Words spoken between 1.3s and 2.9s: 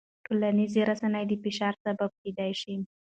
فشار سبب کېدای شي.